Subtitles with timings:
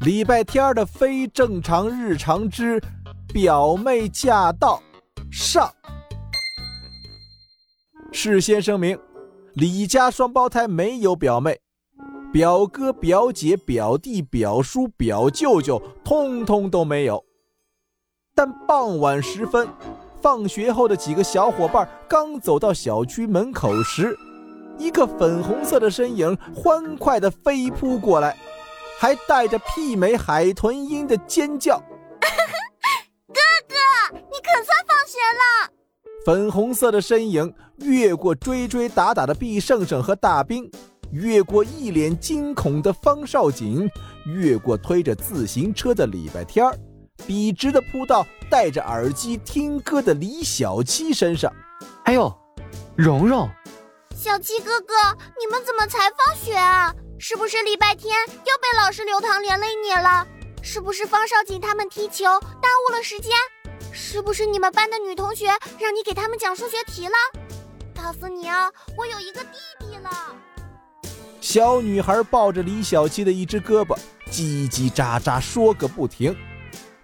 [0.00, 2.80] 礼拜天的非正常日常之
[3.34, 4.82] 表妹驾到
[5.30, 5.70] 上。
[8.10, 8.98] 事先声明：
[9.52, 11.60] 李家双胞胎没有表妹，
[12.32, 17.22] 表哥、表姐、表弟、表叔、表舅舅通通都没有。
[18.34, 19.68] 但傍晚时分，
[20.22, 24.16] 放学后的几个小伙伴刚走到小区门口时，
[24.78, 28.34] 一个粉红色的身影欢快地飞扑过来。
[29.00, 31.78] 还带着媲美海豚音的尖叫，
[32.20, 33.74] 哥哥，
[34.12, 35.70] 你可算放学了！
[36.26, 40.70] 粉红色的身影越过追追打打的毕胜胜和大兵，
[41.12, 43.90] 越过一脸惊恐的方少锦，
[44.26, 46.76] 越过推着自行车的礼拜天儿，
[47.26, 51.50] 笔直的扑到戴着耳机听歌的李小七身上。
[52.04, 52.30] 哎呦，
[52.98, 53.48] 蓉蓉，
[54.14, 54.94] 小七哥哥，
[55.40, 56.94] 你们怎么才放学啊？
[57.22, 60.26] 是不是礼拜天又被老师留堂连累你了？
[60.62, 63.30] 是不是方少锦他们踢球耽误了时间？
[63.92, 67.12] 是不是你们班的女同学让你给他们讲数学题了？
[67.94, 70.10] 告诉你啊，我有一个弟弟了。
[71.42, 73.94] 小女孩抱着李小七的一只胳膊，
[74.30, 76.34] 叽叽喳喳说个不停。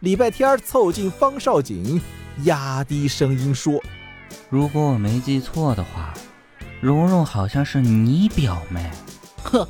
[0.00, 2.00] 礼拜天凑近方少锦，
[2.44, 3.78] 压低声音说
[4.48, 6.14] ：“如果我没记错的话，
[6.80, 8.90] 蓉蓉好像是你表妹。”
[9.44, 9.68] 哼。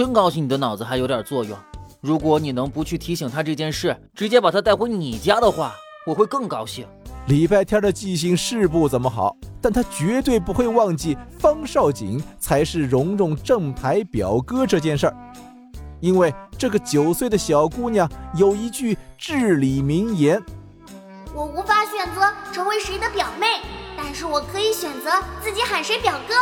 [0.00, 1.54] 真高兴你的脑子还有点作用。
[2.00, 5.74] 如果你能不去提醒他这件事，直接把他带回你家的话，
[6.06, 6.86] 我会更高兴。
[7.26, 15.14] 礼拜天的记性是不怎么好，但他绝对不会忘记方少景才是蓉蓉正牌表哥这件事儿。
[16.00, 20.42] 因为这个九岁的小姑娘有一句至理名言
[21.36, 23.46] ：“我无法选择成为谁的表妹，
[23.98, 25.10] 但是我可以选择
[25.44, 26.34] 自己喊谁表哥。”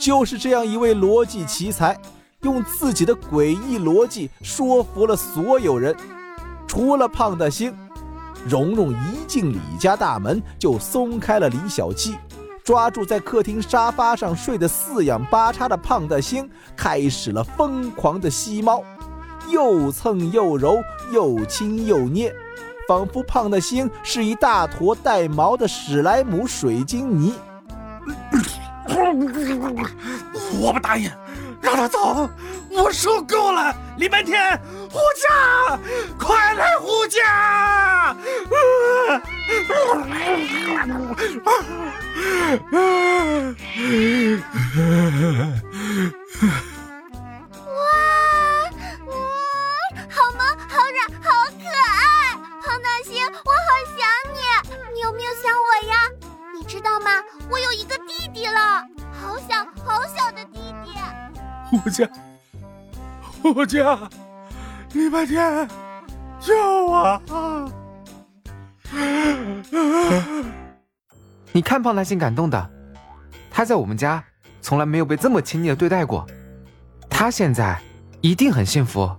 [0.00, 1.94] 就是这样一位逻辑奇才。
[2.42, 5.96] 用自己的诡异逻辑说服了所有人，
[6.68, 7.74] 除了胖大星。
[8.46, 12.14] 蓉蓉一进李家大门就松开了李小七，
[12.62, 18.84] 抓住在客厅沙发上睡得四仰八叉的胖大星，开始了疯狂的吸猫，
[19.50, 20.78] 又蹭又揉，
[21.10, 22.32] 又亲又捏，
[22.86, 27.34] 仿佛胖大星是一大坨带毛的史莱姆水晶泥。
[30.60, 31.10] 我不答应。
[31.60, 32.28] 让他走！
[32.70, 33.74] 我受够了！
[33.96, 34.56] 礼拜天
[34.90, 35.78] 护驾，
[36.18, 38.16] 快来护驾！
[38.48, 38.54] 哇，
[50.10, 52.00] 好萌，好软，好可爱！
[52.64, 53.98] 胖大星，我好想
[54.32, 54.38] 你，
[54.94, 55.94] 你有没有想我呀？
[56.54, 57.10] 你知道吗？
[57.50, 58.84] 我有一个弟弟了，
[59.20, 60.44] 好小好小的
[61.70, 61.80] 弟弟。
[61.82, 62.10] 护驾，
[63.42, 64.10] 护驾，
[64.94, 65.68] 礼拜天
[66.40, 66.54] 救
[66.86, 67.70] 我！
[71.52, 72.70] 你看胖大星感动的，
[73.50, 74.24] 他在我们家
[74.62, 76.26] 从来没有被这么亲昵的对待过，
[77.10, 77.78] 他现在
[78.22, 79.10] 一定很幸福。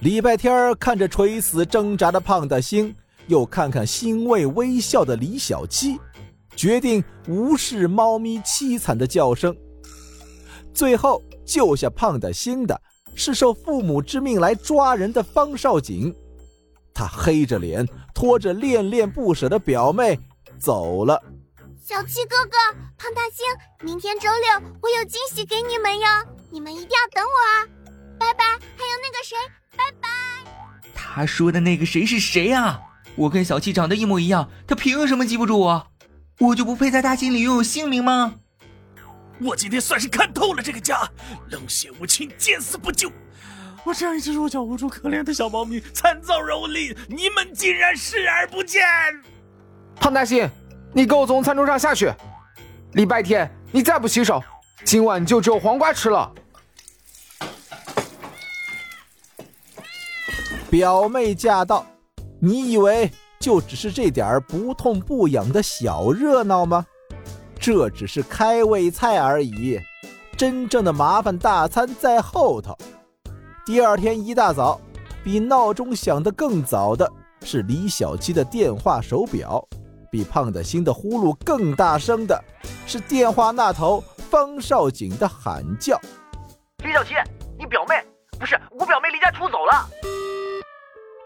[0.00, 2.94] 礼拜天看着垂死挣扎的胖大星，
[3.28, 6.00] 又看看欣慰微笑的李小七，
[6.56, 9.56] 决定无视猫咪凄惨的叫声，
[10.74, 11.22] 最后。
[11.44, 12.80] 救下胖大星的
[13.14, 16.14] 是受父母之命来抓人的方少景，
[16.92, 20.18] 他黑着脸拖着恋恋不舍的表妹
[20.58, 21.22] 走了。
[21.84, 22.56] 小七哥哥，
[22.96, 23.44] 胖大星，
[23.82, 26.06] 明天周六我有惊喜给你们哟，
[26.50, 27.68] 你们一定要等我啊！
[28.18, 28.44] 拜拜。
[28.44, 29.36] 还有那个谁，
[29.76, 30.08] 拜拜。
[30.94, 32.80] 他说的那个谁是谁啊？
[33.16, 35.86] 我跟小七长得一模一样，他凭什么记不住我？
[36.40, 38.34] 我就不配在他心里拥有姓名吗？
[39.40, 41.00] 我今天算是看透了这个家，
[41.50, 43.10] 冷血无情，见死不救。
[43.84, 48.82] 我这样一只弱小无助、可怜的小猫咪，惨遭蹂躏，你们竟然视而不见！
[49.96, 50.48] 胖大星，
[50.92, 52.12] 你给我从餐桌上下去！
[52.92, 54.42] 礼拜天你再不洗手，
[54.84, 56.32] 今晚就只有黄瓜吃了。
[60.70, 61.86] 表妹驾到，
[62.40, 66.86] 你以为就只是这点儿不痛不痒的小热闹吗？
[67.66, 69.80] 这只是开胃菜而已，
[70.36, 72.76] 真正的麻烦大餐在后头。
[73.64, 74.78] 第二天一大早，
[75.24, 79.66] 比闹钟响得更早的是李小七的电话手表；
[80.12, 82.38] 比胖的星的呼噜更大声的
[82.86, 85.98] 是电话那头方少景的喊叫
[86.84, 87.14] ：“李小七，
[87.58, 87.94] 你表妹
[88.38, 89.88] 不是我表妹离家出走了。”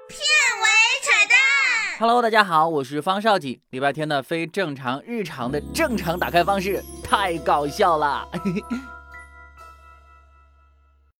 [0.06, 0.20] 片
[0.62, 0.68] 尾
[1.02, 1.57] 彩蛋。
[2.00, 3.60] Hello，大家好，我是方少景。
[3.70, 8.24] 礼拜天的非正常日常的正常打开方式太搞笑了。